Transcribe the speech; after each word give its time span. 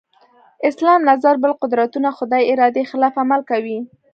اسلام 0.69 1.01
نظر 1.11 1.33
بل 1.43 1.51
قدرتونه 1.61 2.09
خدای 2.17 2.43
ارادې 2.51 2.83
خلاف 2.91 3.13
عمل 3.23 3.41
کوي. 3.51 3.77